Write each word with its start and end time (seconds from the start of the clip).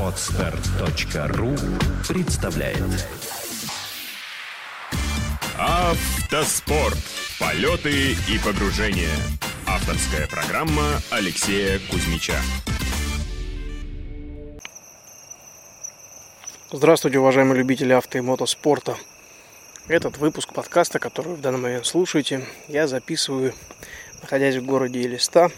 Отстар.ру 0.00 1.54
представляет 2.08 3.06
Автоспорт. 5.58 6.96
Полеты 7.38 8.12
и 8.12 8.38
погружения. 8.42 9.14
Авторская 9.66 10.26
программа 10.26 11.02
Алексея 11.10 11.78
Кузьмича. 11.90 12.36
Здравствуйте, 16.72 17.18
уважаемые 17.18 17.58
любители 17.58 17.92
авто 17.92 18.16
и 18.16 18.22
мотоспорта. 18.22 18.96
Этот 19.86 20.16
выпуск 20.16 20.54
подкаста, 20.54 20.98
который 20.98 21.28
вы 21.28 21.34
в 21.34 21.40
данный 21.42 21.58
момент 21.58 21.84
слушаете, 21.84 22.46
я 22.68 22.86
записываю, 22.86 23.52
находясь 24.22 24.56
в 24.56 24.64
городе 24.64 25.02
Элиста. 25.02 25.50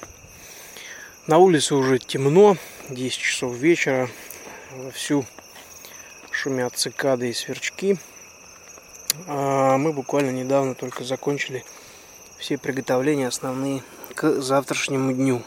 На 1.28 1.38
улице 1.38 1.76
уже 1.76 2.00
темно, 2.00 2.56
10 2.90 3.16
часов 3.16 3.54
вечера, 3.54 4.10
вовсю 4.72 5.24
шумят 6.32 6.76
цикады 6.76 7.30
и 7.30 7.32
сверчки. 7.32 7.96
А 9.28 9.78
мы 9.78 9.92
буквально 9.92 10.30
недавно 10.30 10.74
только 10.74 11.04
закончили 11.04 11.64
все 12.38 12.58
приготовления 12.58 13.28
основные 13.28 13.84
к 14.16 14.40
завтрашнему 14.40 15.12
дню. 15.12 15.44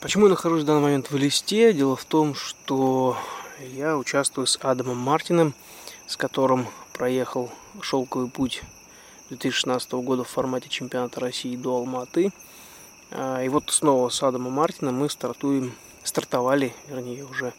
Почему 0.00 0.26
я 0.26 0.30
нахожусь 0.30 0.62
в 0.62 0.66
данный 0.66 0.82
момент 0.82 1.10
в 1.10 1.16
листе? 1.16 1.72
Дело 1.72 1.96
в 1.96 2.04
том, 2.04 2.36
что 2.36 3.16
я 3.58 3.96
участвую 3.96 4.46
с 4.46 4.60
Адамом 4.62 4.98
Мартином, 4.98 5.54
с 6.06 6.16
которым 6.16 6.68
проехал 6.92 7.50
шелковый 7.80 8.30
путь 8.30 8.62
2016 9.30 9.90
года 9.94 10.22
в 10.22 10.28
формате 10.28 10.68
чемпионата 10.68 11.18
России 11.18 11.56
до 11.56 11.74
Алматы. 11.74 12.30
А, 13.10 13.42
и 13.42 13.48
вот 13.48 13.70
снова 13.70 14.08
с 14.08 14.22
Адамом 14.22 14.52
Мартином 14.52 14.96
мы 14.96 15.08
стартуем, 15.08 15.74
стартовали, 16.02 16.74
вернее, 16.88 17.24
уже 17.24 17.52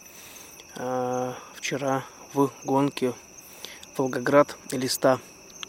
а, 0.75 1.33
вчера 1.55 2.03
в 2.33 2.51
гонке 2.63 3.13
Волгоград 3.95 4.57
Листа 4.71 5.19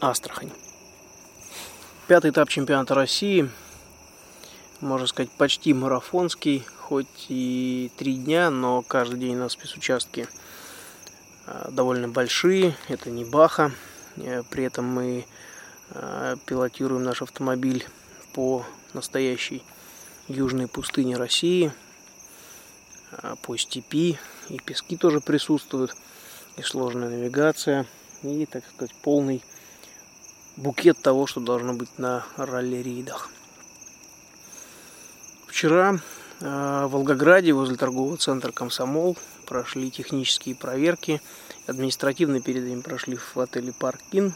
Астрахань. 0.00 0.50
Пятый 2.06 2.30
этап 2.30 2.48
чемпионата 2.48 2.94
России, 2.94 3.50
можно 4.80 5.06
сказать, 5.06 5.30
почти 5.30 5.72
марафонский, 5.74 6.64
хоть 6.76 7.26
и 7.28 7.92
три 7.96 8.14
дня, 8.14 8.50
но 8.50 8.82
каждый 8.82 9.20
день 9.20 9.36
на 9.36 9.48
спецучастке 9.48 10.26
а, 11.46 11.70
довольно 11.70 12.08
большие. 12.08 12.74
Это 12.88 13.10
не 13.10 13.24
Баха. 13.24 13.72
Э, 14.16 14.42
при 14.50 14.64
этом 14.64 14.86
мы 14.86 15.24
пилотируем 16.44 17.02
наш 17.02 17.22
автомобиль 17.22 17.86
по 18.32 18.64
настоящей 18.94 19.62
южной 20.28 20.68
пустыне 20.68 21.16
России, 21.16 21.72
а, 23.12 23.36
по 23.36 23.56
степи, 23.56 24.18
и 24.48 24.58
пески 24.58 24.96
тоже 24.96 25.20
присутствуют, 25.20 25.94
и 26.56 26.62
сложная 26.62 27.08
навигация, 27.08 27.86
и, 28.22 28.46
так 28.46 28.64
сказать, 28.66 28.94
полный 29.02 29.42
букет 30.56 31.00
того, 31.00 31.26
что 31.26 31.40
должно 31.40 31.74
быть 31.74 31.98
на 31.98 32.24
ралли-рейдах. 32.36 33.30
Вчера 35.46 36.00
Э, 36.40 36.84
в 36.86 36.92
Волгограде 36.92 37.52
возле 37.52 37.76
торгового 37.76 38.16
центра 38.16 38.52
«Комсомол» 38.52 39.16
прошли 39.46 39.90
технические 39.90 40.54
проверки. 40.54 41.20
Административно 41.66 42.40
перед 42.40 42.64
этим 42.64 42.82
прошли 42.82 43.16
в 43.16 43.36
отеле 43.38 43.72
«Паркин» 43.72 44.34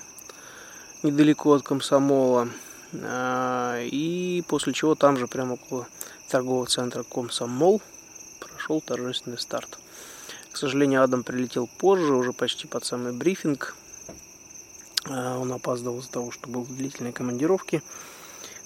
недалеко 1.02 1.52
от 1.52 1.62
«Комсомола». 1.62 2.48
Э, 2.92 3.86
и 3.90 4.44
после 4.48 4.72
чего 4.72 4.94
там 4.94 5.16
же, 5.16 5.26
прямо 5.26 5.54
около 5.54 5.86
торгового 6.28 6.66
центра 6.66 7.02
«Комсомол» 7.02 7.80
прошел 8.40 8.80
торжественный 8.80 9.38
старт. 9.38 9.78
К 10.52 10.56
сожалению, 10.56 11.02
Адам 11.02 11.22
прилетел 11.22 11.66
позже, 11.78 12.14
уже 12.14 12.32
почти 12.32 12.66
под 12.66 12.84
самый 12.84 13.12
брифинг. 13.12 13.74
Э, 15.08 15.36
он 15.36 15.52
опаздывал 15.52 16.00
из-за 16.00 16.10
того, 16.10 16.30
что 16.30 16.48
был 16.48 16.62
в 16.62 16.76
длительной 16.76 17.12
командировке 17.12 17.82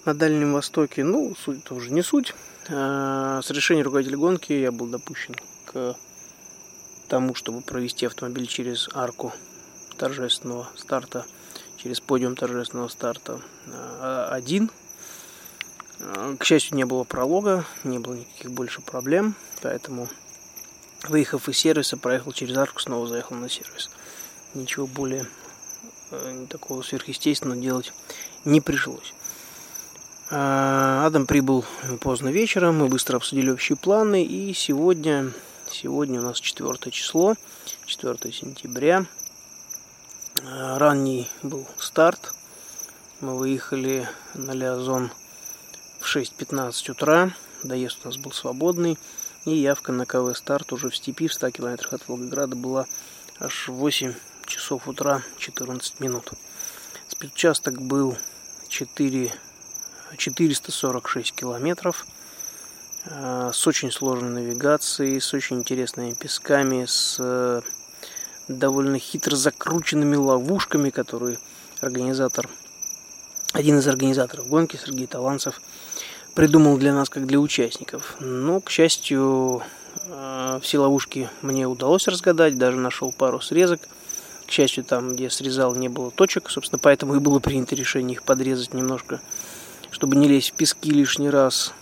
на 0.04 0.14
Дальнем 0.14 0.52
Востоке. 0.52 1.04
Ну, 1.04 1.34
суть 1.36 1.64
тоже 1.64 1.92
не 1.92 2.02
суть. 2.02 2.34
Э, 2.68 3.40
с 3.42 3.50
решения 3.50 3.82
руководителя 3.82 4.18
гонки 4.18 4.52
я 4.52 4.72
был 4.72 4.86
допущен 4.86 5.34
к 5.66 5.96
тому, 7.08 7.34
чтобы 7.34 7.60
провести 7.60 8.06
автомобиль 8.06 8.46
через 8.46 8.88
арку 8.92 9.32
торжественного 9.96 10.68
старта, 10.76 11.24
через 11.86 12.00
подиум 12.00 12.34
торжественного 12.34 12.88
старта 12.88 13.40
э, 13.68 14.28
один. 14.32 14.72
Э, 16.00 16.34
к 16.36 16.44
счастью, 16.44 16.76
не 16.76 16.84
было 16.84 17.04
пролога, 17.04 17.64
не 17.84 18.00
было 18.00 18.14
никаких 18.14 18.50
больше 18.50 18.80
проблем, 18.80 19.36
поэтому, 19.62 20.08
выехав 21.04 21.48
из 21.48 21.56
сервиса, 21.56 21.96
проехал 21.96 22.32
через 22.32 22.56
арку, 22.56 22.80
снова 22.80 23.06
заехал 23.06 23.36
на 23.36 23.48
сервис. 23.48 23.88
Ничего 24.54 24.88
более 24.88 25.28
такого 26.48 26.82
сверхъестественного 26.82 27.60
делать 27.60 27.92
не 28.44 28.60
пришлось. 28.60 29.14
А, 30.30 31.06
Адам 31.06 31.24
прибыл 31.26 31.64
поздно 32.00 32.30
вечером, 32.30 32.78
мы 32.78 32.88
быстро 32.88 33.18
обсудили 33.18 33.50
общие 33.50 33.76
планы, 33.76 34.24
и 34.24 34.52
сегодня, 34.54 35.32
сегодня 35.70 36.18
у 36.18 36.24
нас 36.24 36.40
4 36.40 36.90
число, 36.90 37.36
4 37.86 38.32
сентября. 38.32 39.06
А, 40.44 40.78
ранний 40.78 41.30
был 41.42 41.66
старт. 41.78 42.32
Мы 43.20 43.36
выехали 43.36 44.08
на 44.34 44.52
Лиазон 44.52 45.10
в 46.00 46.16
6.15 46.16 46.90
утра. 46.90 47.30
Доезд 47.62 48.00
у 48.04 48.08
нас 48.08 48.16
был 48.18 48.32
свободный. 48.32 48.98
И 49.44 49.54
явка 49.54 49.92
на 49.92 50.04
КВ 50.04 50.34
старт 50.34 50.72
уже 50.72 50.90
в 50.90 50.96
степи 50.96 51.28
в 51.28 51.34
100 51.34 51.50
километрах 51.52 51.94
от 51.94 52.08
Волгограда 52.08 52.56
была 52.56 52.86
аж 53.38 53.68
в 53.68 53.74
8 53.74 54.14
часов 54.46 54.88
утра 54.88 55.22
14 55.38 56.00
минут. 56.00 56.32
Спецучасток 57.08 57.80
был 57.80 58.16
4 58.68 59.32
446 60.16 61.34
километров 61.34 62.06
э, 63.04 63.50
с 63.52 63.66
очень 63.66 63.90
сложной 63.90 64.30
навигацией, 64.30 65.20
с 65.20 65.32
очень 65.34 65.58
интересными 65.58 66.12
песками, 66.12 66.84
с 66.86 67.16
э, 67.18 67.62
довольно 68.48 68.98
хитро 68.98 69.36
закрученными 69.36 70.16
ловушками, 70.16 70.90
которые 70.90 71.38
организатор, 71.80 72.48
один 73.52 73.78
из 73.78 73.88
организаторов 73.88 74.48
гонки, 74.48 74.78
Сергей 74.82 75.06
Таланцев, 75.06 75.60
придумал 76.34 76.76
для 76.78 76.92
нас, 76.92 77.08
как 77.08 77.26
для 77.26 77.38
участников. 77.38 78.16
Но, 78.20 78.60
к 78.60 78.70
счастью, 78.70 79.62
э, 80.08 80.60
все 80.62 80.78
ловушки 80.78 81.30
мне 81.42 81.66
удалось 81.66 82.08
разгадать, 82.08 82.58
даже 82.58 82.76
нашел 82.76 83.12
пару 83.12 83.40
срезок. 83.40 83.80
К 84.46 84.50
счастью, 84.50 84.84
там, 84.84 85.14
где 85.14 85.28
срезал, 85.30 85.74
не 85.74 85.88
было 85.88 86.10
точек, 86.10 86.50
собственно, 86.50 86.78
поэтому 86.78 87.16
и 87.16 87.18
было 87.18 87.40
принято 87.40 87.74
решение 87.74 88.14
их 88.14 88.22
подрезать 88.22 88.74
немножко 88.74 89.20
чтобы 89.96 90.16
не 90.16 90.28
лезть 90.28 90.50
в 90.50 90.52
пески 90.52 90.90
лишний 90.90 91.30
раз. 91.30 91.72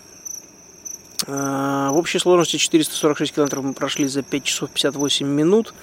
А, 1.27 1.91
в 1.91 1.97
общей 1.97 2.21
сложности 2.21 2.59
446 2.59 3.35
километров 3.35 3.65
мы 3.65 3.75
прошли 3.75 4.07
за 4.07 4.23
5 4.23 4.45
часов 4.45 4.71
58 4.71 5.27
минут. 5.27 5.75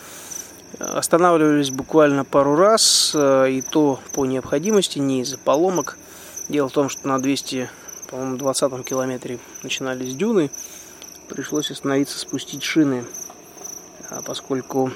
Останавливались 0.80 1.70
буквально 1.70 2.26
пару 2.26 2.56
раз, 2.56 3.12
а, 3.16 3.46
и 3.46 3.62
то 3.62 4.00
по 4.14 4.26
необходимости, 4.26 5.00
не 5.00 5.22
из-за 5.22 5.38
поломок. 5.38 5.98
Дело 6.50 6.70
в 6.70 6.72
том, 6.72 6.90
что 6.90 7.08
на 7.08 7.22
200, 7.22 7.70
по-моему, 8.10 8.38
20 8.38 8.84
километре 8.84 9.40
начинались 9.64 10.16
дюны. 10.16 10.50
Пришлось 11.28 11.72
остановиться, 11.72 12.20
спустить 12.20 12.64
шины, 12.64 13.06
а, 14.10 14.22
поскольку 14.22 14.92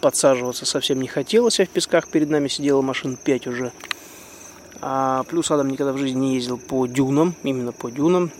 подсаживаться 0.00 0.66
совсем 0.66 1.00
не 1.00 1.08
хотелось, 1.08 1.60
а 1.60 1.66
в 1.66 1.68
песках 1.68 2.08
перед 2.08 2.30
нами 2.30 2.48
сидела 2.48 2.80
машин 2.80 3.16
5 3.16 3.46
уже. 3.46 3.72
А 4.80 5.24
плюс 5.24 5.50
Адам 5.50 5.68
никогда 5.68 5.92
в 5.92 5.98
жизни 5.98 6.18
не 6.18 6.34
ездил 6.36 6.56
по 6.56 6.86
дюнам, 6.86 7.34
именно 7.42 7.72
по 7.72 7.90
дюнам. 7.90 8.30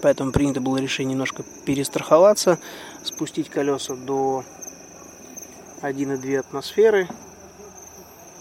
Поэтому 0.00 0.32
принято 0.32 0.60
было 0.60 0.78
решение 0.78 1.12
немножко 1.12 1.44
перестраховаться, 1.64 2.58
спустить 3.04 3.50
колеса 3.50 3.94
до 3.94 4.44
1,2 5.82 6.38
атмосферы, 6.38 7.08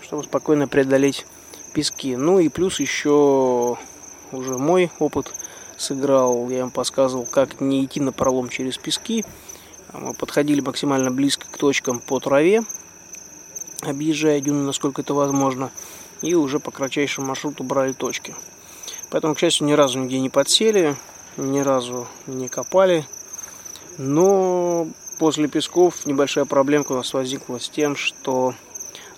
чтобы 0.01 0.23
спокойно 0.23 0.67
преодолеть 0.67 1.25
пески. 1.73 2.15
Ну 2.15 2.39
и 2.39 2.49
плюс 2.49 2.79
еще 2.79 3.77
уже 4.31 4.57
мой 4.57 4.91
опыт 4.99 5.33
сыграл. 5.77 6.49
Я 6.49 6.59
им 6.59 6.71
подсказывал, 6.71 7.25
как 7.25 7.59
не 7.59 7.83
идти 7.83 7.99
на 7.99 8.11
пролом 8.11 8.49
через 8.49 8.77
пески. 8.77 9.25
Мы 9.93 10.13
подходили 10.13 10.61
максимально 10.61 11.11
близко 11.11 11.47
к 11.49 11.57
точкам 11.57 11.99
по 11.99 12.19
траве, 12.19 12.63
объезжая 13.81 14.39
дюны, 14.39 14.63
насколько 14.63 15.01
это 15.01 15.13
возможно 15.13 15.71
и 16.21 16.35
уже 16.35 16.59
по 16.59 16.71
кратчайшему 16.71 17.27
маршруту 17.27 17.63
брали 17.63 17.93
точки. 17.93 18.35
Поэтому, 19.09 19.35
к 19.35 19.39
счастью, 19.39 19.67
ни 19.67 19.73
разу 19.73 19.99
нигде 19.99 20.19
не 20.19 20.29
подсели, 20.29 20.95
ни 21.35 21.59
разу 21.59 22.07
не 22.27 22.47
копали. 22.47 23.05
Но 23.97 24.87
после 25.21 25.47
Песков 25.47 26.07
небольшая 26.07 26.45
проблемка 26.45 26.93
у 26.93 26.95
нас 26.95 27.13
возникла 27.13 27.59
с 27.59 27.69
тем, 27.69 27.95
что 27.95 28.55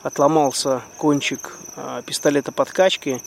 отломался 0.01 0.81
кончик 0.97 1.55
а, 1.77 2.01
пистолета 2.01 2.51
подкачки. 2.51 3.23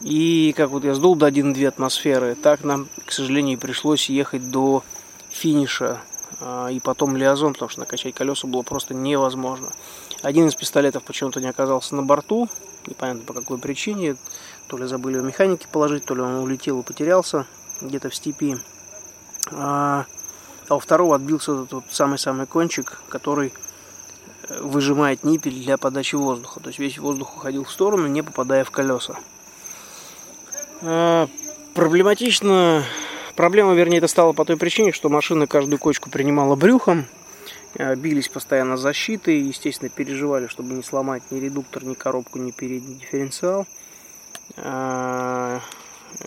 И 0.00 0.54
как 0.56 0.70
вот 0.70 0.84
я 0.84 0.94
сдул 0.94 1.16
до 1.16 1.28
1-2 1.28 1.66
атмосферы, 1.66 2.34
так 2.34 2.64
нам, 2.64 2.88
к 3.04 3.12
сожалению, 3.12 3.58
пришлось 3.58 4.08
ехать 4.08 4.50
до 4.50 4.82
финиша 5.28 6.00
а, 6.40 6.68
и 6.68 6.80
потом 6.80 7.14
лиазон, 7.14 7.52
потому 7.52 7.68
что 7.68 7.80
накачать 7.80 8.14
колеса 8.14 8.48
было 8.48 8.62
просто 8.62 8.94
невозможно. 8.94 9.70
Один 10.22 10.48
из 10.48 10.54
пистолетов 10.54 11.02
почему-то 11.02 11.42
не 11.42 11.48
оказался 11.48 11.94
на 11.94 12.02
борту, 12.02 12.48
непонятно 12.86 13.24
по 13.24 13.34
какой 13.34 13.58
причине, 13.58 14.16
то 14.66 14.78
ли 14.78 14.86
забыли 14.86 15.18
у 15.18 15.22
механики 15.22 15.66
положить, 15.70 16.06
то 16.06 16.14
ли 16.14 16.22
он 16.22 16.36
улетел 16.36 16.80
и 16.80 16.82
потерялся 16.82 17.44
где-то 17.82 18.08
в 18.08 18.14
степи. 18.14 18.56
А, 20.68 20.76
у 20.76 20.78
второго 20.78 21.16
отбился 21.16 21.64
тот 21.64 21.84
самый-самый 21.90 22.46
кончик, 22.46 23.00
который 23.08 23.52
э, 24.48 24.60
выжимает 24.60 25.24
ниппель 25.24 25.54
для 25.54 25.78
подачи 25.78 26.16
воздуха. 26.16 26.60
То 26.60 26.68
есть 26.68 26.78
весь 26.78 26.98
воздух 26.98 27.36
уходил 27.36 27.64
в 27.64 27.70
сторону, 27.70 28.06
не 28.06 28.22
попадая 28.22 28.64
в 28.64 28.70
колеса. 28.70 29.16
А, 30.82 31.28
проблематично 31.74 32.84
Проблема, 33.38 33.72
вернее, 33.72 33.98
это 33.98 34.08
стало 34.08 34.32
по 34.32 34.44
той 34.44 34.56
причине, 34.56 34.90
что 34.90 35.08
машина 35.08 35.46
каждую 35.46 35.78
кочку 35.78 36.10
принимала 36.10 36.56
брюхом, 36.56 37.06
э, 37.74 37.94
бились 37.94 38.28
постоянно 38.28 38.76
защиты, 38.76 39.30
естественно, 39.38 39.88
переживали, 39.88 40.48
чтобы 40.48 40.74
не 40.74 40.82
сломать 40.82 41.22
ни 41.30 41.38
редуктор, 41.38 41.84
ни 41.84 41.94
коробку, 41.94 42.40
ни 42.40 42.50
передний 42.50 42.96
дифференциал. 42.96 43.64
А, 44.56 45.60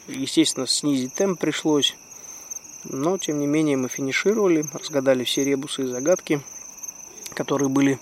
естественно, 0.08 0.66
снизить 0.68 1.14
темп 1.14 1.38
пришлось, 1.38 1.98
но, 2.84 3.18
тем 3.18 3.40
не 3.40 3.48
менее, 3.48 3.78
мы 3.78 3.90
финишировали, 3.90 4.66
разгадали 4.74 5.24
все 5.24 5.44
ребусы 5.44 5.84
и 5.84 5.88
загадки, 5.88 6.42
которые 7.34 7.70
были 7.70 8.00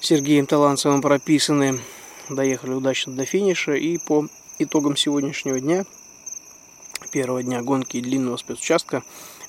Сергеем 0.00 0.46
Таланцевым 0.46 1.02
прописаны, 1.02 1.80
доехали 2.28 2.72
удачно 2.72 3.12
до 3.12 3.24
финиша, 3.24 3.74
и 3.74 3.98
по 3.98 4.26
итогам 4.58 4.96
сегодняшнего 4.96 5.60
дня– 5.60 5.84
первого 7.10 7.42
дня 7.42 7.62
гонки 7.62 7.96
и 7.96 8.00
длинного 8.00 8.36
спецучастка. 8.36 9.02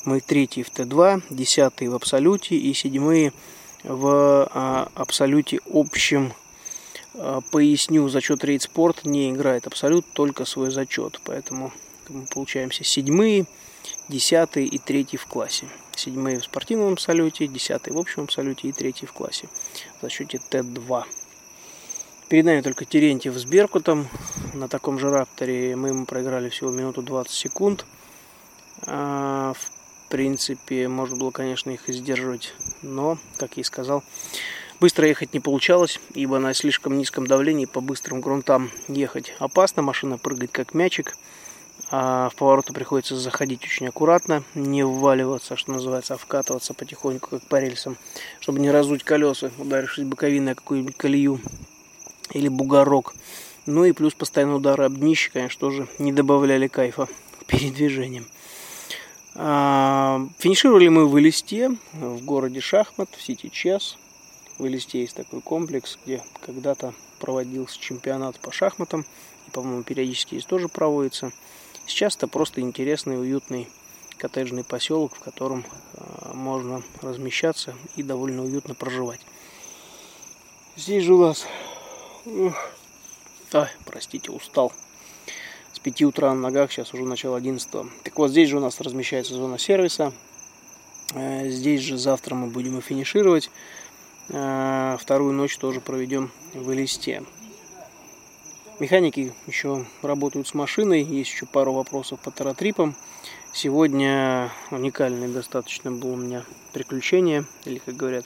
Мы 0.04 0.20
третий 0.20 0.64
в 0.64 0.72
Т2, 0.72 1.24
десятый 1.30 1.88
в 1.88 1.96
абсолюте 1.96 2.56
и 2.56 2.74
седьмые 2.74 3.34
в 3.84 4.50
а, 4.52 4.90
абсолюте 4.96 5.60
общем. 5.72 6.34
А, 7.14 7.42
поясню, 7.52 8.08
зачет 8.10 8.44
рейд 8.44 8.64
спорт 8.64 9.06
не 9.06 9.32
играет 9.32 9.68
абсолют, 9.68 10.06
только 10.14 10.46
свой 10.46 10.72
зачет. 10.72 11.22
Поэтому 11.24 11.72
мы 12.10 12.26
получаемся 12.26 12.84
седьмые, 12.84 13.46
десятые 14.08 14.68
и 14.68 14.78
третий 14.78 15.18
в 15.18 15.26
классе. 15.26 15.68
Седьмые 15.96 16.40
в 16.40 16.46
спортивном 16.46 16.94
абсолюте, 16.94 17.48
десятый 17.48 17.94
в 17.94 17.98
общем 17.98 18.24
абсолюте 18.24 18.68
и 18.68 18.72
третий 18.72 19.06
в 19.06 19.14
классе 19.14 19.48
в 20.00 20.02
зачете 20.02 20.40
Т2. 20.50 21.06
Перед 22.30 22.46
нами 22.46 22.62
только 22.62 22.86
Терентьев 22.86 23.38
с 23.38 23.44
Беркутом. 23.44 24.08
На 24.54 24.70
таком 24.70 24.98
же 24.98 25.10
рапторе 25.10 25.76
мы 25.76 25.90
ему 25.90 26.06
проиграли 26.06 26.48
всего 26.48 26.72
минуту 26.72 27.02
20 27.02 27.34
секунд. 27.34 27.86
А, 28.88 29.54
в 29.54 30.10
принципе, 30.10 30.88
можно 30.88 31.18
было, 31.18 31.32
конечно, 31.32 31.72
их 31.72 31.90
издерживать, 31.90 32.54
но, 32.82 33.18
как 33.38 33.58
я 33.58 33.62
и 33.62 33.64
сказал, 33.66 34.04
быстро 34.80 35.08
ехать 35.08 35.34
не 35.34 35.40
получалось, 35.40 36.00
ибо 36.14 36.40
на 36.40 36.54
слишком 36.54 36.98
низком 36.98 37.28
давлении 37.28 37.66
по 37.66 37.82
быстрым 37.82 38.22
грунтам 38.22 38.72
ехать 38.88 39.34
опасно, 39.40 39.82
машина 39.82 40.18
прыгает 40.18 40.52
как 40.52 40.74
мячик, 40.74 41.18
а 41.94 42.30
в 42.30 42.36
повороты 42.36 42.72
приходится 42.72 43.18
заходить 43.18 43.64
очень 43.66 43.90
аккуратно, 43.90 44.44
не 44.56 44.84
вваливаться, 44.84 45.58
что 45.58 45.74
называется, 45.74 46.14
а 46.14 46.18
вкатываться 46.18 46.74
потихоньку, 46.74 47.32
как 47.32 47.42
по 47.44 47.60
рельсам, 47.60 47.98
чтобы 48.40 48.60
не 48.60 48.72
разуть 48.72 49.04
колеса, 49.04 49.52
ударившись 49.58 50.06
боковиной 50.06 50.54
о 50.54 50.56
какую-нибудь 50.56 50.96
колею 50.96 51.42
или 52.32 52.48
бугорок. 52.48 53.14
Ну 53.66 53.84
и 53.84 53.92
плюс 53.92 54.14
постоянные 54.14 54.56
удары 54.56 54.86
об 54.86 54.96
днище, 54.96 55.32
конечно, 55.32 55.60
тоже 55.60 55.88
не 56.00 56.14
добавляли 56.14 56.68
кайфа 56.68 57.10
передвижением. 57.48 58.26
А, 59.36 60.26
финишировали 60.40 60.88
мы 60.88 61.08
в 61.08 61.20
Элисте, 61.20 61.76
в 61.92 62.24
городе 62.24 62.62
Шахмат, 62.62 63.10
в 63.16 63.22
Сити 63.22 63.50
Чес. 63.50 63.98
В 64.58 64.66
Элисте 64.66 65.02
есть 65.02 65.16
такой 65.16 65.42
комплекс, 65.42 65.98
где 66.06 66.24
когда-то 66.46 66.94
проводился 67.20 67.80
чемпионат 67.80 68.40
по 68.40 68.52
шахматам. 68.52 69.06
И, 69.48 69.52
по-моему, 69.52 69.84
периодически 69.84 70.36
здесь 70.36 70.46
тоже 70.46 70.70
проводится. 70.70 71.32
Сейчас 71.86 72.16
это 72.16 72.28
просто 72.28 72.62
интересный, 72.62 73.20
уютный 73.20 73.68
коттеджный 74.18 74.64
поселок, 74.64 75.16
в 75.16 75.20
котором 75.20 75.66
а, 75.96 76.34
можно 76.34 76.84
размещаться 77.02 77.76
и 77.96 78.04
довольно 78.04 78.44
уютно 78.44 78.76
проживать. 78.76 79.22
Здесь 80.76 81.04
же 81.04 81.16
у 81.16 81.22
нас 81.22 81.46
Ой, 82.26 82.54
простите, 83.86 84.32
устал. 84.32 84.72
С 85.74 85.80
5 85.80 86.04
утра 86.04 86.34
на 86.34 86.40
ногах, 86.40 86.72
сейчас 86.72 86.94
уже 86.94 87.04
начало 87.04 87.36
11. 87.36 87.70
Так 88.04 88.18
вот, 88.18 88.30
здесь 88.30 88.50
же 88.50 88.58
у 88.58 88.60
нас 88.60 88.80
размещается 88.80 89.34
зона 89.34 89.58
сервиса. 89.58 90.14
Э, 91.16 91.50
здесь 91.50 91.82
же 91.82 91.98
завтра 91.98 92.36
мы 92.36 92.48
будем 92.48 92.78
и 92.78 92.82
финишировать. 92.82 93.50
Э, 94.30 94.98
вторую 95.00 95.34
ночь 95.34 95.58
тоже 95.58 95.82
проведем 95.82 96.32
в 96.54 96.72
листе. 96.72 97.24
Механики 98.82 99.32
еще 99.46 99.86
работают 100.02 100.48
с 100.48 100.56
машиной, 100.56 101.04
есть 101.04 101.30
еще 101.30 101.46
пару 101.46 101.72
вопросов 101.72 102.20
по 102.20 102.32
таратрипам. 102.32 102.96
Сегодня 103.54 104.50
уникальное 104.72 105.28
достаточно 105.28 105.92
было 105.92 106.14
у 106.14 106.16
меня 106.16 106.44
приключение, 106.74 107.46
или 107.66 107.78
как 107.78 107.96
говорят, 107.96 108.26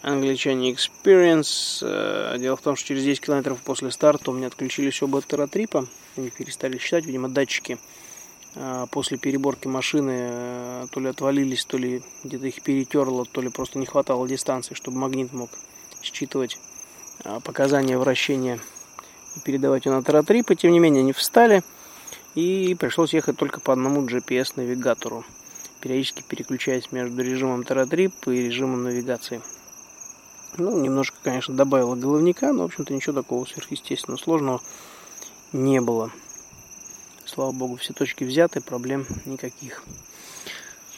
англичане 0.00 0.70
Experience. 0.70 1.80
Э, 1.82 2.38
дело 2.38 2.56
в 2.56 2.60
том, 2.60 2.76
что 2.76 2.86
через 2.86 3.02
10 3.02 3.20
километров 3.20 3.58
после 3.64 3.90
старта 3.90 4.30
у 4.30 4.34
меня 4.34 4.46
отключились 4.46 5.02
оба 5.02 5.20
тератрипа. 5.20 5.88
Они 6.16 6.30
перестали 6.30 6.78
считать, 6.78 7.04
видимо, 7.04 7.28
датчики 7.28 7.78
э, 8.54 8.86
после 8.92 9.18
переборки 9.18 9.66
машины 9.66 10.12
э, 10.14 10.86
то 10.92 11.00
ли 11.00 11.08
отвалились, 11.08 11.64
то 11.64 11.78
ли 11.78 12.00
где-то 12.22 12.46
их 12.46 12.62
перетерло, 12.62 13.24
то 13.24 13.40
ли 13.40 13.48
просто 13.48 13.80
не 13.80 13.86
хватало 13.86 14.28
дистанции, 14.28 14.76
чтобы 14.76 14.98
магнит 14.98 15.32
мог 15.32 15.50
считывать 16.00 16.60
показания 17.42 17.98
вращения 17.98 18.60
передавать 19.44 19.84
его 19.84 19.96
на 19.96 20.02
тератрипы. 20.02 20.54
Тем 20.54 20.72
не 20.72 20.78
менее, 20.78 21.00
они 21.00 21.12
встали 21.12 21.62
и 22.34 22.74
пришлось 22.78 23.12
ехать 23.12 23.36
только 23.36 23.60
по 23.60 23.72
одному 23.72 24.06
GPS-навигатору, 24.06 25.24
периодически 25.80 26.24
переключаясь 26.26 26.92
между 26.92 27.22
режимом 27.22 27.64
тератрип 27.64 28.14
и 28.26 28.42
режимом 28.42 28.84
навигации. 28.84 29.42
Ну, 30.58 30.78
немножко, 30.78 31.16
конечно, 31.22 31.54
добавила 31.54 31.94
головника, 31.94 32.52
но, 32.52 32.62
в 32.62 32.66
общем-то, 32.66 32.92
ничего 32.92 33.14
такого 33.14 33.46
сверхъестественного 33.46 34.18
сложного 34.20 34.60
не 35.52 35.80
было. 35.80 36.10
Слава 37.24 37.52
богу, 37.52 37.76
все 37.76 37.94
точки 37.94 38.24
взяты, 38.24 38.60
проблем 38.60 39.06
никаких. 39.24 39.82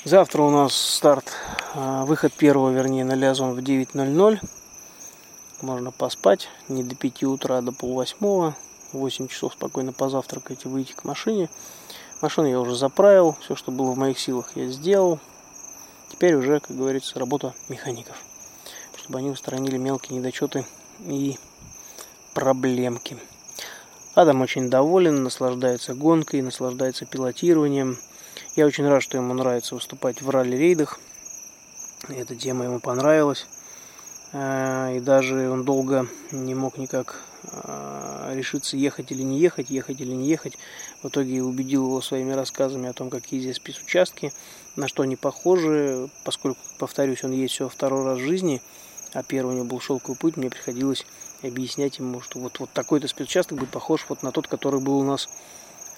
Завтра 0.04 0.42
у 0.42 0.50
нас 0.50 0.74
старт, 0.74 1.32
а, 1.74 2.04
выход 2.04 2.32
первого, 2.32 2.70
вернее, 2.70 3.04
на 3.04 3.14
Лязон 3.14 3.54
в 3.54 3.58
9.00. 3.60 4.40
Можно 5.62 5.90
поспать 5.90 6.48
не 6.68 6.82
до 6.82 6.94
5 6.94 7.24
утра, 7.24 7.58
а 7.58 7.62
до 7.62 7.72
полвосьмого. 7.72 8.56
8 8.92 9.28
часов 9.28 9.54
спокойно 9.54 9.92
позавтракать 9.92 10.64
и 10.64 10.68
выйти 10.68 10.92
к 10.92 11.04
машине. 11.04 11.48
Машину 12.20 12.48
я 12.48 12.60
уже 12.60 12.76
заправил, 12.76 13.36
все, 13.40 13.56
что 13.56 13.70
было 13.70 13.90
в 13.90 13.98
моих 13.98 14.18
силах, 14.18 14.50
я 14.54 14.68
сделал. 14.68 15.18
Теперь 16.10 16.34
уже, 16.34 16.60
как 16.60 16.76
говорится, 16.76 17.18
работа 17.18 17.54
механиков 17.68 18.16
чтобы 19.04 19.18
они 19.18 19.28
устранили 19.28 19.76
мелкие 19.76 20.18
недочеты 20.18 20.64
и 21.00 21.38
проблемки. 22.32 23.18
Адам 24.14 24.40
очень 24.40 24.70
доволен, 24.70 25.22
наслаждается 25.22 25.92
гонкой, 25.92 26.40
наслаждается 26.40 27.04
пилотированием. 27.04 27.98
Я 28.56 28.64
очень 28.64 28.88
рад, 28.88 29.02
что 29.02 29.18
ему 29.18 29.34
нравится 29.34 29.74
выступать 29.74 30.22
в 30.22 30.30
ралли-рейдах. 30.30 30.98
Эта 32.08 32.34
тема 32.34 32.64
ему 32.64 32.80
понравилась. 32.80 33.46
Э, 34.34 34.96
и 34.96 35.00
даже 35.00 35.48
он 35.48 35.64
долго 35.64 36.06
не 36.30 36.54
мог 36.54 36.76
никак 36.76 37.22
э, 37.44 38.32
решиться, 38.34 38.76
ехать 38.76 39.10
или 39.10 39.22
не 39.22 39.38
ехать, 39.38 39.70
ехать 39.70 39.98
или 40.00 40.12
не 40.12 40.28
ехать. 40.28 40.58
В 41.02 41.08
итоге 41.08 41.42
убедил 41.42 41.86
его 41.86 42.02
своими 42.02 42.32
рассказами 42.32 42.90
о 42.90 42.92
том, 42.92 43.08
какие 43.08 43.40
здесь 43.40 43.56
спецучастки, 43.56 44.30
на 44.76 44.88
что 44.88 45.04
они 45.04 45.16
похожи, 45.16 46.10
поскольку, 46.24 46.60
повторюсь, 46.78 47.24
он 47.24 47.32
есть 47.32 47.54
всего 47.54 47.70
второй 47.70 48.04
раз 48.04 48.18
в 48.18 48.22
жизни– 48.22 48.60
а 49.14 49.22
первый 49.22 49.54
у 49.54 49.54
него 49.54 49.64
был 49.64 49.80
шелковый 49.80 50.18
путь, 50.18 50.36
мне 50.36 50.50
приходилось 50.50 51.06
объяснять 51.42 51.98
ему, 51.98 52.20
что 52.20 52.40
вот, 52.40 52.58
вот 52.58 52.70
такой-то 52.70 53.06
спецучасток 53.06 53.58
будет 53.58 53.70
похож 53.70 54.04
вот 54.08 54.22
на 54.24 54.32
тот, 54.32 54.48
который 54.48 54.80
был 54.80 54.98
у 54.98 55.04
нас 55.04 55.28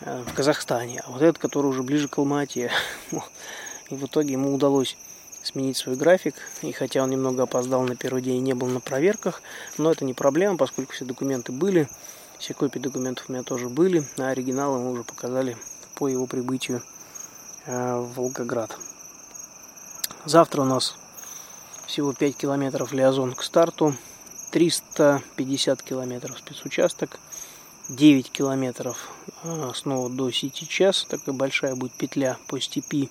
э, 0.03 0.23
в 0.27 0.35
Казахстане, 0.35 1.03
а 1.05 1.11
вот 1.11 1.23
этот, 1.23 1.39
который 1.39 1.67
уже 1.67 1.83
ближе 1.83 2.09
к 2.09 2.19
Алмате. 2.19 2.71
И 3.91 3.95
в 3.95 4.05
итоге 4.05 4.33
ему 4.33 4.55
удалось 4.55 4.99
сменить 5.47 5.77
свой 5.77 5.97
график, 5.97 6.35
и 6.63 6.73
хотя 6.73 7.03
он 7.03 7.11
немного 7.11 7.45
опоздал 7.45 7.83
на 7.83 7.97
первый 7.97 8.23
день 8.23 8.37
и 8.37 8.41
не 8.41 8.55
был 8.55 8.67
на 8.69 8.81
проверках, 8.81 9.43
но 9.79 9.91
это 9.93 10.05
не 10.05 10.15
проблема, 10.15 10.57
поскольку 10.57 10.93
все 10.93 11.05
документы 11.05 11.53
были, 11.53 11.89
все 12.39 12.55
копии 12.55 12.79
документов 12.79 13.27
у 13.29 13.33
меня 13.33 13.43
тоже 13.43 13.69
были, 13.69 14.07
а 14.19 14.29
оригиналы 14.29 14.79
мы 14.79 14.93
уже 14.93 15.05
показали 15.05 15.57
по 15.95 16.09
его 16.09 16.27
прибытию 16.27 16.83
э, 17.65 17.97
в 17.97 18.15
Волгоград. 18.15 18.77
Завтра 20.25 20.63
у 20.63 20.65
нас 20.65 20.97
всего 21.87 22.13
5 22.13 22.37
километров 22.37 22.93
Лиазон 22.93 23.35
к 23.35 23.43
старту, 23.43 23.97
350 24.51 25.83
километров 25.83 26.39
спецучасток, 26.39 27.19
9 27.89 28.31
километров 28.31 29.09
а, 29.45 29.73
снова 29.75 30.11
до 30.11 30.31
сети 30.31 30.67
час. 30.67 31.07
Такая 31.09 31.35
большая 31.35 31.77
будет 31.77 31.93
петля 31.93 32.39
по 32.49 32.61
степи 32.61 33.11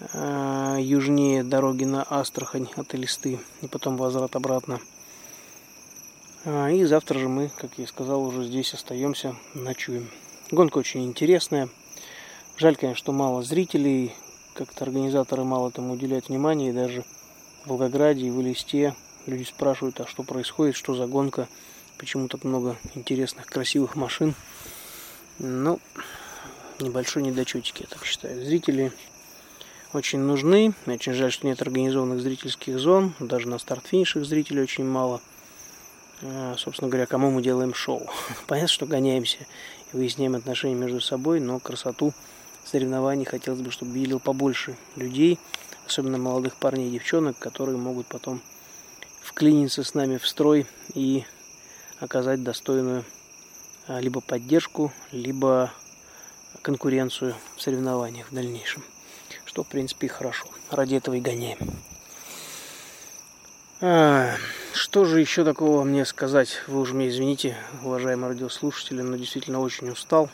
южнее 0.00 1.42
дороги 1.42 1.84
на 1.84 2.02
Астрахань 2.02 2.68
от 2.76 2.94
Элисты. 2.94 3.38
И 3.62 3.66
потом 3.66 3.96
возврат 3.96 4.36
обратно. 4.36 4.80
А, 6.44 6.68
и 6.70 6.84
завтра 6.84 7.18
же 7.18 7.28
мы, 7.28 7.50
как 7.56 7.70
я 7.78 7.86
сказал, 7.86 8.22
уже 8.22 8.44
здесь 8.44 8.74
остаемся, 8.74 9.34
ночуем. 9.54 10.10
Гонка 10.50 10.78
очень 10.78 11.04
интересная. 11.04 11.68
Жаль, 12.56 12.76
конечно, 12.76 12.98
что 12.98 13.12
мало 13.12 13.42
зрителей. 13.42 14.14
Как-то 14.54 14.84
организаторы 14.84 15.44
мало 15.44 15.68
этому 15.68 15.94
уделяют 15.94 16.28
внимания. 16.28 16.70
И 16.70 16.72
даже 16.72 17.04
в 17.64 17.68
Волгограде 17.68 18.26
и 18.26 18.30
в 18.30 18.40
Элисте 18.40 18.94
люди 19.26 19.44
спрашивают, 19.44 20.00
а 20.00 20.06
что 20.06 20.22
происходит, 20.22 20.76
что 20.76 20.94
за 20.94 21.06
гонка– 21.06 21.48
Почему 21.98 22.28
так 22.28 22.44
много 22.44 22.76
интересных, 22.94 23.46
красивых 23.46 23.96
машин. 23.96 24.36
Ну, 25.40 25.80
небольшой 26.78 27.24
недочетик, 27.24 27.80
я 27.80 27.86
так 27.86 28.04
считаю. 28.04 28.44
Зрители 28.44 28.92
очень 29.92 30.18
нужны. 30.20 30.74
Очень 30.86 31.14
жаль, 31.14 31.32
что 31.32 31.46
нет 31.46 31.62
организованных 31.62 32.20
зрительских 32.20 32.78
зон. 32.78 33.14
Даже 33.20 33.48
на 33.48 33.58
старт-финишах 33.58 34.24
зрителей 34.24 34.62
очень 34.62 34.84
мало. 34.84 35.20
А, 36.22 36.54
собственно 36.58 36.88
говоря, 36.88 37.06
кому 37.06 37.30
мы 37.30 37.42
делаем 37.42 37.74
шоу. 37.74 38.06
Понятно, 38.46 38.68
что 38.68 38.86
гоняемся 38.86 39.38
и 39.92 39.96
выясняем 39.96 40.34
отношения 40.34 40.74
между 40.74 41.00
собой, 41.00 41.40
но 41.40 41.58
красоту 41.58 42.12
соревнований 42.64 43.24
хотелось 43.24 43.60
бы, 43.60 43.70
чтобы 43.70 43.92
видел 43.92 44.20
побольше 44.20 44.76
людей, 44.96 45.38
особенно 45.86 46.18
молодых 46.18 46.56
парней 46.56 46.88
и 46.88 46.92
девчонок, 46.92 47.38
которые 47.38 47.78
могут 47.78 48.06
потом 48.06 48.42
вклиниться 49.22 49.82
с 49.82 49.94
нами 49.94 50.18
в 50.18 50.26
строй 50.26 50.66
и 50.94 51.24
оказать 52.00 52.42
достойную 52.42 53.04
а, 53.86 54.00
либо 54.00 54.20
поддержку, 54.20 54.92
либо 55.12 55.72
конкуренцию 56.62 57.34
в 57.56 57.62
соревнованиях 57.62 58.30
в 58.30 58.34
дальнейшем. 58.34 58.82
Что, 59.48 59.64
в 59.64 59.66
принципе, 59.66 60.08
и 60.08 60.10
хорошо. 60.10 60.44
Ради 60.70 60.96
этого 60.96 61.14
и 61.14 61.20
гоняем. 61.20 61.56
А, 63.80 64.34
что 64.74 65.06
же 65.06 65.20
еще 65.20 65.42
такого 65.42 65.84
мне 65.84 66.04
сказать? 66.04 66.60
Вы 66.66 66.78
уже 66.80 66.92
мне 66.92 67.08
извините, 67.08 67.56
уважаемые 67.82 68.32
радиослушатели, 68.32 69.00
но 69.00 69.16
действительно 69.16 69.60
очень 69.60 69.88
устал. 69.88 70.28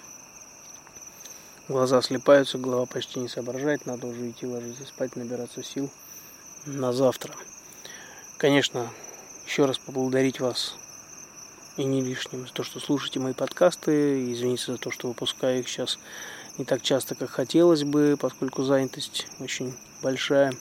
Глаза 1.69 2.03
слепаются, 2.03 2.59
голова 2.59 2.87
почти 2.87 3.21
не 3.21 3.29
соображает. 3.29 3.87
Надо 3.87 4.09
уже 4.09 4.31
идти 4.31 4.47
ложиться 4.47 4.85
спать, 4.85 5.15
набираться 5.15 5.63
сил 5.63 5.89
на 6.67 6.93
завтра. 6.93 7.37
Конечно, 8.37 8.91
еще 9.47 9.65
раз 9.65 9.79
поблагодарить 9.79 10.41
вас 10.41 10.75
и 11.77 11.85
не 11.85 12.01
лишним 12.01 12.49
за 12.49 12.53
то, 12.53 12.65
что 12.65 12.81
слушаете 12.81 13.21
мои 13.21 13.33
подкасты. 13.33 14.33
Извините 14.33 14.73
за 14.73 14.79
то, 14.79 14.91
что 14.91 15.07
выпускаю 15.07 15.61
их 15.61 15.69
сейчас 15.69 16.01
не 16.59 16.65
так 16.65 16.83
часто, 16.83 17.15
как 17.15 17.31
хотелось 17.31 17.85
бы, 17.85 18.17
поскольку 18.21 18.63
занятость 18.63 19.27
очень 19.41 19.75
большая. 20.03 20.53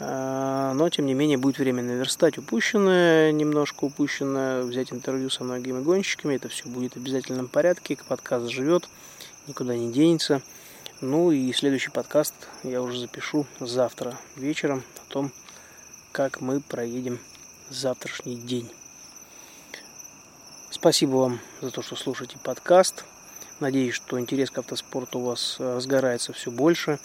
А, 0.00 0.72
но, 0.74 0.88
тем 0.88 1.06
не 1.06 1.14
менее, 1.14 1.38
будет 1.38 1.58
время 1.58 1.82
наверстать 1.82 2.38
упущенное, 2.38 3.30
немножко 3.32 3.84
упущенное, 3.84 4.62
взять 4.62 4.92
интервью 4.92 5.30
со 5.30 5.44
многими 5.44 5.82
гонщиками. 5.82 6.34
Это 6.34 6.48
все 6.48 6.68
будет 6.68 6.94
в 6.94 6.96
обязательном 6.96 7.48
порядке. 7.48 7.98
Подкаст 8.08 8.48
живет, 8.48 8.88
никуда 9.46 9.76
не 9.76 9.92
денется. 9.92 10.42
Ну 11.00 11.32
и 11.32 11.52
следующий 11.52 11.90
подкаст 11.90 12.34
я 12.62 12.80
уже 12.80 12.98
запишу 12.98 13.46
завтра 13.60 14.18
вечером 14.36 14.82
о 14.96 15.12
том, 15.12 15.32
как 16.12 16.40
мы 16.40 16.60
проедем 16.60 17.18
завтрашний 17.68 18.36
день. 18.36 18.70
Спасибо 20.70 21.16
вам 21.16 21.40
за 21.60 21.70
то, 21.70 21.82
что 21.82 21.94
слушаете 21.96 22.38
подкаст. 22.42 23.04
Надеюсь, 23.60 23.94
что 23.94 24.18
интерес 24.18 24.50
к 24.50 24.58
автоспорту 24.58 25.20
у 25.20 25.24
вас 25.26 25.56
э, 25.58 25.76
разгорается 25.76 26.32
все 26.32 26.50
больше. 26.50 26.98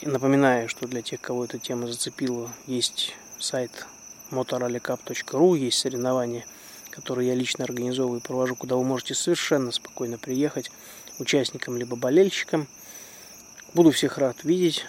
И 0.00 0.06
напоминаю, 0.06 0.68
что 0.68 0.88
для 0.88 1.02
тех, 1.02 1.20
кого 1.20 1.44
эта 1.44 1.58
тема 1.58 1.86
зацепила, 1.86 2.50
есть 2.66 3.14
сайт 3.38 3.86
motorrallycup.ru, 4.30 5.58
есть 5.58 5.78
соревнования, 5.78 6.46
которые 6.90 7.28
я 7.28 7.34
лично 7.34 7.64
организовываю 7.64 8.20
и 8.20 8.22
провожу, 8.22 8.56
куда 8.56 8.76
вы 8.76 8.84
можете 8.84 9.14
совершенно 9.14 9.70
спокойно 9.70 10.16
приехать 10.16 10.70
участникам 11.18 11.76
либо 11.76 11.94
болельщикам. 11.94 12.68
Буду 13.74 13.90
всех 13.90 14.16
рад 14.16 14.44
видеть 14.44 14.86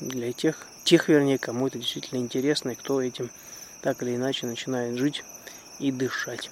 для 0.00 0.32
тех, 0.32 0.66
тех, 0.82 1.08
вернее, 1.08 1.38
кому 1.38 1.68
это 1.68 1.78
действительно 1.78 2.18
интересно 2.18 2.70
и 2.70 2.74
кто 2.74 3.00
этим 3.00 3.30
так 3.82 4.02
или 4.02 4.16
иначе 4.16 4.46
начинает 4.46 4.98
жить 4.98 5.22
и 5.78 5.92
дышать. 5.92 6.50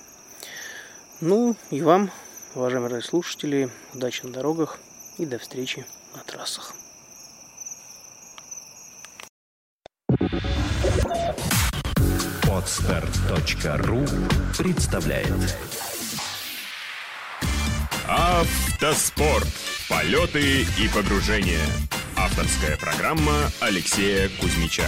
Ну 1.21 1.57
и 1.71 1.83
вам, 1.83 2.13
уважаемые 2.59 3.03
слушатели, 3.03 3.71
удачи 3.95 4.25
на 4.25 4.33
дорогах 4.33 4.79
и 5.17 5.25
до 5.25 5.39
встречи 5.39 5.87
на 6.15 6.23
трассах. 6.25 6.75
Подстар.ру 12.43 14.05
представляет 14.59 15.57
Автоспорт. 18.09 19.47
Полеты 19.89 20.63
и 20.63 20.89
погружения. 20.93 21.65
Авторская 22.17 22.77
программа 22.77 23.51
Алексея 23.61 24.29
Кузьмича. 24.41 24.85